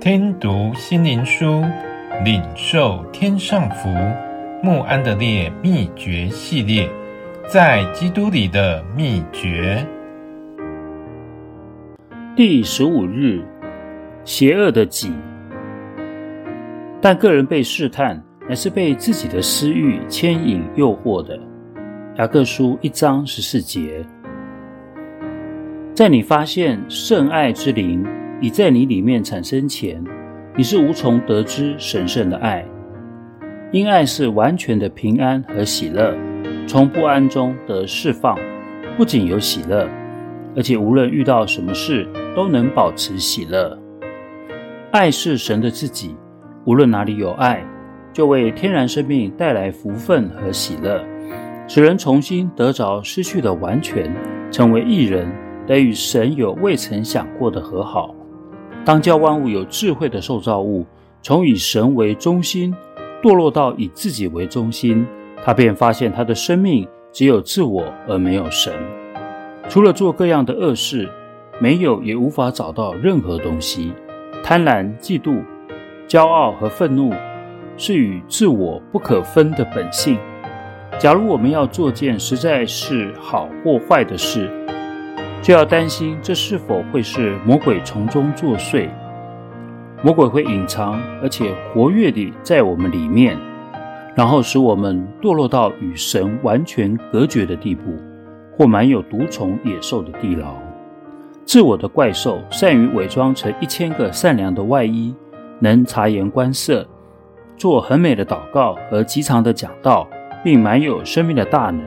[0.00, 1.62] 听读心灵书，
[2.24, 3.90] 领受天上福。
[4.62, 6.88] 穆安德烈秘诀系列，
[7.46, 9.86] 在基督里的秘诀。
[12.34, 13.44] 第十五日，
[14.24, 15.12] 邪恶的己。
[17.02, 21.38] 但个人被试探，乃是被自己的私欲牵引诱惑的。
[22.16, 24.02] 雅各书一章十四节。
[25.92, 28.02] 在你发现圣爱之灵
[28.42, 30.02] 已在你里面产生前，
[30.56, 32.64] 你是无从得知神圣的爱。
[33.70, 36.14] 因爱是完全的平安和喜乐，
[36.66, 38.38] 从不安中得释放，
[38.96, 39.86] 不仅有喜乐，
[40.56, 43.78] 而且无论遇到什么事都能保持喜乐。
[44.90, 46.16] 爱是神的自己，
[46.64, 47.62] 无论哪里有爱，
[48.10, 51.04] 就为天然生命带来福分和喜乐，
[51.68, 54.10] 使人重新得着失去的完全，
[54.50, 55.30] 成为一人，
[55.66, 58.14] 得与神有未曾想过的和好。
[58.84, 60.86] 当教万物有智慧的受造物，
[61.22, 62.74] 从以神为中心。
[63.22, 65.06] 堕落到以自己为中心，
[65.44, 68.72] 他便发现他的生命只有自我而没有神。
[69.68, 71.06] 除了做各样的恶事，
[71.60, 73.92] 没有也无法找到任何东西。
[74.42, 75.44] 贪婪、嫉妒、
[76.08, 77.12] 骄傲和愤怒
[77.76, 80.18] 是与自我不可分的本性。
[80.98, 84.50] 假如我们要做件实在是好或坏的事，
[85.42, 88.88] 就要担心这是否会是魔鬼从中作祟。
[90.02, 93.36] 魔鬼会隐藏而且活跃地在我们里面，
[94.14, 97.82] 然后使我们堕落到与神完全隔绝的地步，
[98.56, 100.54] 或满有毒虫野兽的地牢。
[101.44, 105.14] 自我的怪兽善于伪装成一千个善良的外衣，
[105.58, 106.86] 能察言观色，
[107.56, 110.08] 做很美的祷告和极长的讲道，
[110.44, 111.82] 并满有生命的大能，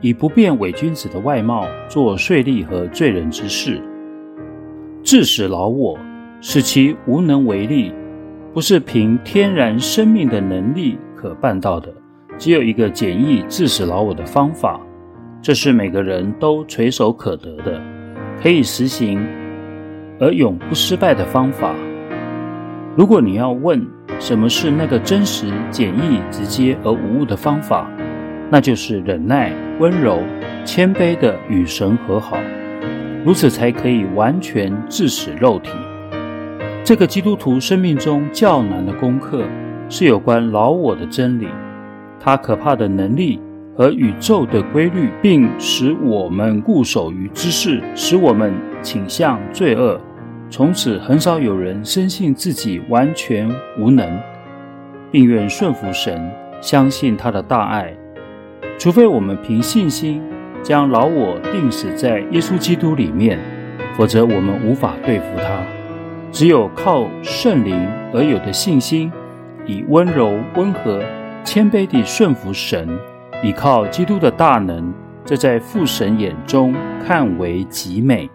[0.00, 3.80] 以不变伪君子的外貌做税吏和罪人之事，
[5.02, 5.98] 致使老我。
[6.42, 7.92] 使其无能为力，
[8.54, 11.92] 不是凭天然生命的能力可办到的。
[12.38, 14.80] 只有一个简易致使老我的方法，
[15.42, 17.78] 这是每个人都垂手可得的，
[18.42, 19.22] 可以实行
[20.18, 21.74] 而永不失败的方法。
[22.96, 23.86] 如果你要问
[24.18, 27.86] 什么是那个真实、简易、直接而无误的方法，
[28.50, 30.20] 那就是忍耐、温柔、
[30.64, 32.36] 谦卑的与神和好，
[33.24, 35.70] 如此才可以完全致死肉体。
[36.82, 39.44] 这个基督徒生命中较难的功课，
[39.88, 41.46] 是有关老我的真理，
[42.18, 43.40] 它可怕的能力
[43.76, 48.52] 和宇宙的规律，并使我们固守于知识，使我们
[48.82, 50.00] 倾向罪恶。
[50.50, 54.18] 从此，很少有人深信自己完全无能，
[55.12, 56.28] 并愿顺服神，
[56.60, 57.94] 相信他的大爱。
[58.80, 60.22] 除非我们凭信心
[60.62, 63.38] 将老我钉死在耶稣基督里面，
[63.94, 65.62] 否则我们无法对付他。
[66.32, 69.12] 只有靠圣灵而有的信心，
[69.66, 71.02] 以温柔、温和、
[71.44, 72.88] 谦卑地顺服神，
[73.42, 74.90] 依靠基督的大能，
[75.26, 76.74] 这在父神眼中
[77.06, 78.30] 看为极美。